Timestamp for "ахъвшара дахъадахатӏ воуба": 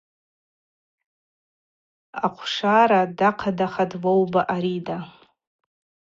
2.25-4.41